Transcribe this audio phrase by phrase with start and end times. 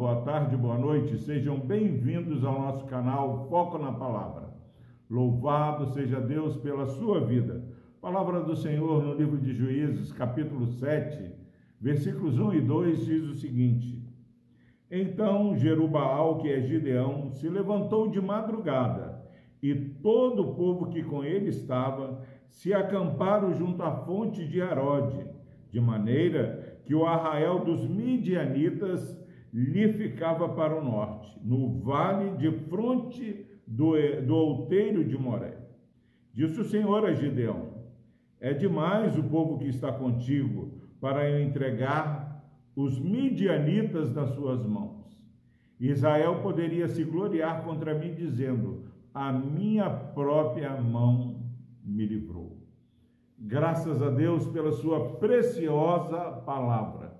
[0.00, 1.18] boa tarde, boa noite.
[1.18, 4.48] Sejam bem-vindos ao nosso canal Foco na Palavra.
[5.10, 7.62] Louvado seja Deus pela sua vida.
[8.00, 11.30] Palavra do Senhor no livro de Juízes, capítulo 7,
[11.78, 14.02] versículos 1 e 2 diz o seguinte:
[14.90, 19.22] Então Jerubaal, que é Gideão, se levantou de madrugada,
[19.62, 25.26] e todo o povo que com ele estava se acamparam junto à fonte de Arode,
[25.70, 29.19] de maneira que o arraial dos midianitas
[29.52, 33.92] lhe ficava para o norte, no vale de fronte do,
[34.26, 35.58] do outeiro de Moré.
[36.32, 37.80] Disse o Senhor a Gideão:
[38.40, 42.42] é demais o povo que está contigo para eu entregar
[42.74, 45.00] os midianitas nas suas mãos.
[45.78, 51.42] Israel poderia se gloriar contra mim, dizendo: A minha própria mão
[51.84, 52.58] me livrou.
[53.38, 57.19] Graças a Deus pela sua preciosa palavra.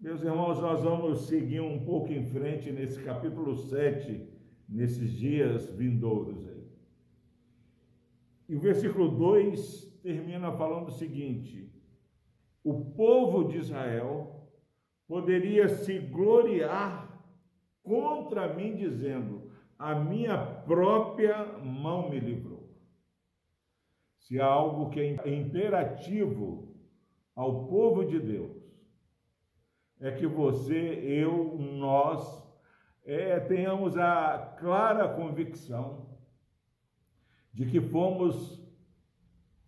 [0.00, 4.26] Meus irmãos, nós vamos seguir um pouco em frente nesse capítulo 7,
[4.66, 6.66] nesses dias vindouros aí.
[8.48, 11.70] E o versículo 2 termina falando o seguinte:
[12.64, 14.48] o povo de Israel
[15.06, 17.22] poderia se gloriar
[17.82, 22.70] contra mim, dizendo: a minha própria mão me livrou.
[24.16, 26.74] Se há algo que é imperativo
[27.34, 28.69] ao povo de Deus,
[30.00, 32.42] é que você, eu, nós,
[33.04, 36.08] é, tenhamos a clara convicção
[37.52, 38.60] de que fomos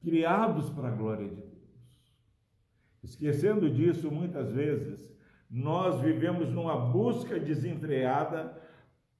[0.00, 1.54] criados para a glória de Deus.
[3.02, 5.14] Esquecendo disso, muitas vezes,
[5.50, 8.60] nós vivemos numa busca desenfreada,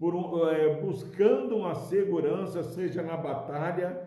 [0.00, 4.06] um, é, buscando uma segurança, seja na batalha,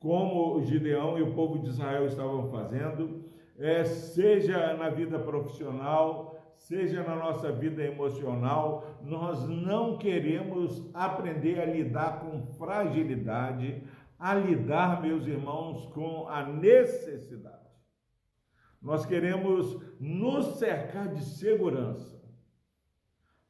[0.00, 3.24] como Gideão e o povo de Israel estavam fazendo,
[3.58, 11.64] é, seja na vida profissional, seja na nossa vida emocional, nós não queremos aprender a
[11.64, 13.82] lidar com fragilidade,
[14.18, 17.54] a lidar, meus irmãos, com a necessidade.
[18.80, 22.22] Nós queremos nos cercar de segurança.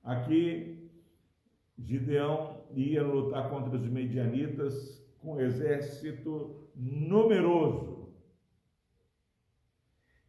[0.03, 0.91] Aqui,
[1.79, 7.94] Gideão ia lutar contra os medianitas com um exército numeroso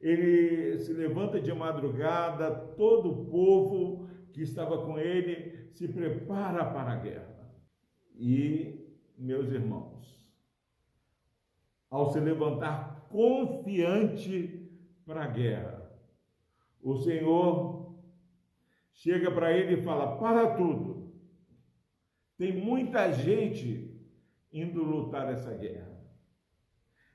[0.08, 6.92] ele se levanta de madrugada, todo o povo que estava com ele se prepara para
[6.92, 7.52] a guerra.
[8.14, 10.24] E, meus irmãos,
[11.90, 14.70] ao se levantar confiante
[15.08, 15.92] para a guerra,
[16.84, 17.96] o Senhor
[18.94, 21.16] chega para ele e fala: Para tudo.
[22.38, 24.00] Tem muita gente
[24.54, 26.00] indo lutar essa guerra.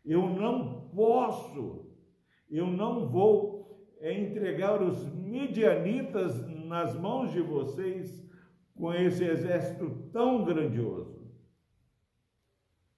[0.05, 1.90] Eu não posso
[2.51, 3.61] eu não vou
[4.01, 8.29] é, entregar os midianitas nas mãos de vocês
[8.75, 11.21] com esse exército tão grandioso.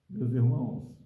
[0.09, 0.97] Meus irmãos,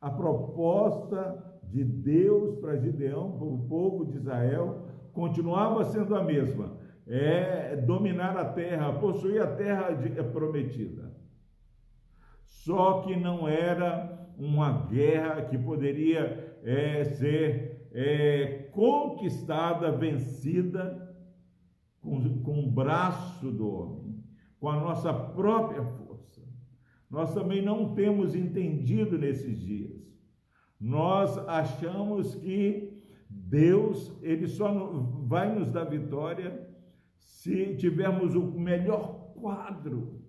[0.00, 6.76] a proposta de Deus para Gideão, para o povo de Israel, continuava sendo a mesma:
[7.06, 9.94] é dominar a terra, possuir a terra
[10.32, 11.14] prometida.
[12.44, 21.14] Só que não era uma guerra que poderia é, ser é, conquistada, vencida
[22.00, 24.24] com, com o braço do homem,
[24.58, 26.42] com a nossa própria força.
[27.10, 30.02] Nós também não temos entendido nesses dias.
[30.80, 34.72] Nós achamos que Deus, ele só
[35.26, 36.68] vai nos dar vitória
[37.18, 40.22] se tivermos o melhor quadro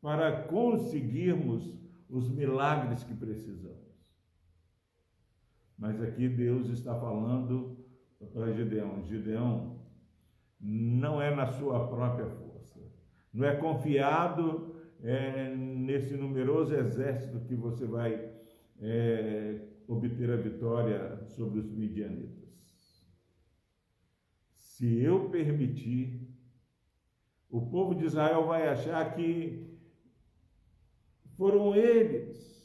[0.00, 1.78] para conseguirmos
[2.08, 3.85] os milagres que precisamos.
[5.78, 7.76] Mas aqui Deus está falando
[8.32, 9.80] para Gideão: Gideão,
[10.60, 12.80] não é na sua própria força,
[13.32, 18.32] não é confiado é, nesse numeroso exército que você vai
[18.80, 22.46] é, obter a vitória sobre os midianitas.
[24.52, 26.26] Se eu permitir,
[27.48, 29.78] o povo de Israel vai achar que
[31.36, 32.55] foram eles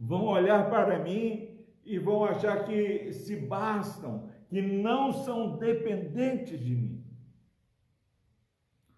[0.00, 6.74] vão olhar para mim e vão achar que se bastam, que não são dependentes de
[6.74, 7.04] mim.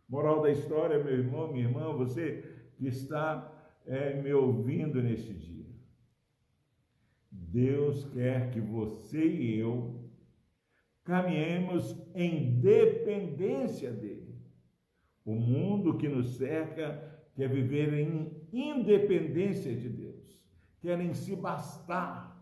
[0.09, 2.45] Moral da história, meu irmão, minha irmã, você
[2.77, 3.51] que está
[3.85, 5.67] é, me ouvindo neste dia.
[7.31, 10.01] Deus quer que você e eu
[11.03, 14.37] caminhemos em dependência dele.
[15.25, 20.13] O mundo que nos cerca quer viver em independência de Deus
[20.83, 22.37] querem se bastar,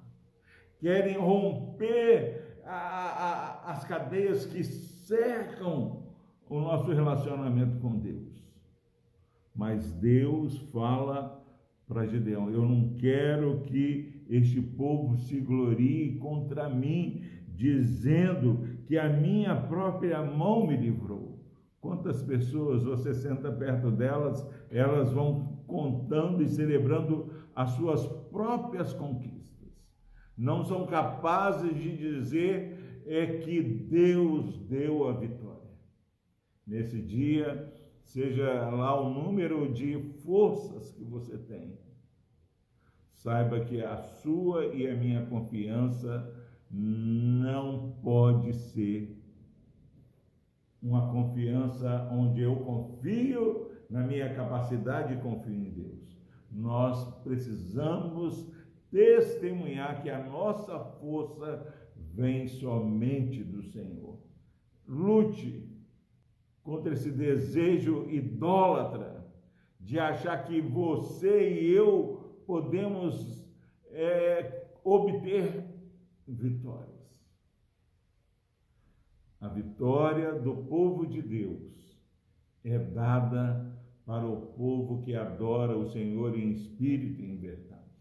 [0.81, 6.03] querem romper a, a, as cadeias que cercam
[6.49, 8.43] o nosso relacionamento com Deus.
[9.55, 11.45] Mas Deus fala
[11.87, 19.09] para Gideão: Eu não quero que este povo se glorie contra mim, dizendo que a
[19.09, 21.39] minha própria mão me livrou.
[21.81, 29.41] Quantas pessoas você senta perto delas, elas vão contando e celebrando as suas próprias conquistas.
[30.37, 35.71] Não são capazes de dizer é que Deus deu a vitória.
[36.67, 37.73] Nesse dia,
[38.03, 41.79] seja lá o número de forças que você tem,
[43.09, 46.33] saiba que a sua e a minha confiança
[46.71, 49.17] não pode ser
[50.83, 56.17] uma confiança onde eu confio na minha capacidade e confio em Deus.
[56.51, 58.49] Nós precisamos
[58.91, 64.19] testemunhar que a nossa força vem somente do Senhor.
[64.87, 65.69] Lute
[66.63, 69.27] contra esse desejo idólatra
[69.79, 73.49] de achar que você e eu podemos
[73.87, 75.65] é, obter
[76.27, 76.91] vitórias.
[79.41, 81.99] A vitória do povo de Deus
[82.63, 83.80] é dada
[84.11, 87.95] para o povo que adora o Senhor em espírito e em verdade.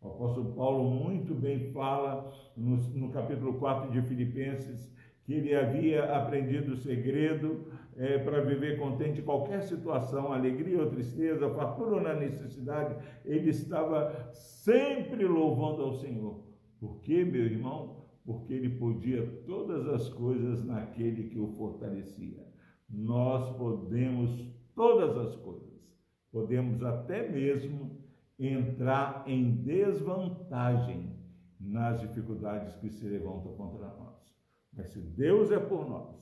[0.00, 6.16] O apóstolo Paulo muito bem fala no, no capítulo 4 de Filipenses que ele havia
[6.16, 7.64] aprendido o segredo
[7.96, 13.50] é, para viver contente em qualquer situação, alegria ou tristeza, fartura ou na necessidade, ele
[13.50, 16.42] estava sempre louvando ao Senhor.
[16.80, 18.04] Por quê, meu irmão?
[18.24, 22.44] Porque ele podia todas as coisas naquele que o fortalecia.
[22.90, 25.98] Nós podemos todas as coisas,
[26.30, 27.98] podemos até mesmo
[28.38, 31.16] entrar em desvantagem
[31.58, 34.36] nas dificuldades que se levantam contra nós.
[34.72, 36.14] Mas se Deus é por nós,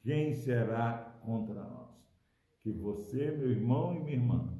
[0.00, 1.94] quem será contra nós?
[2.62, 4.58] Que você, meu irmão e minha irmã,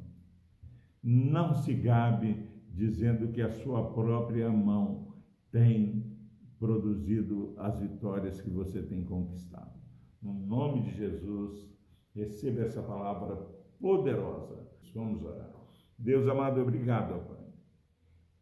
[1.03, 5.15] não se gabe dizendo que a sua própria mão
[5.51, 6.15] tem
[6.59, 9.79] produzido as vitórias que você tem conquistado.
[10.21, 11.71] No nome de Jesus,
[12.15, 13.37] receba essa palavra
[13.81, 14.65] poderosa.
[14.95, 15.51] Vamos orar.
[15.99, 17.45] Deus amado, obrigado, Pai,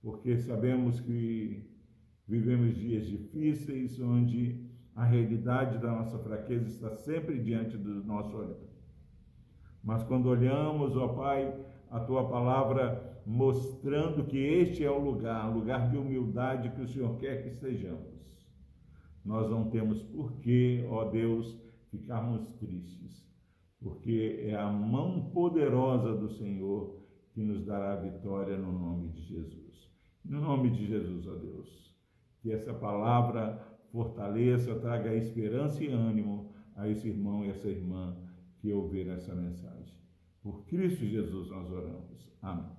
[0.02, 1.70] porque sabemos que
[2.28, 8.56] vivemos dias difíceis onde a realidade da nossa fraqueza está sempre diante do nosso olhar.
[9.82, 11.58] Mas quando olhamos, ó Pai,
[11.90, 17.16] a tua palavra mostrando que este é o lugar, lugar de humildade que o Senhor
[17.18, 18.12] quer que estejamos.
[19.24, 21.56] Nós não temos por que, ó Deus,
[21.88, 23.24] ficarmos tristes,
[23.82, 27.02] porque é a mão poderosa do Senhor
[27.32, 29.90] que nos dará a vitória no nome de Jesus.
[30.24, 31.92] No nome de Jesus, ó Deus,
[32.40, 38.16] que essa palavra fortaleça, traga esperança e ânimo a esse irmão e essa irmã
[38.58, 39.96] que ouvir essa mensagem.
[40.42, 42.32] Por Cristo Jesus nós oramos.
[42.40, 42.70] Amém.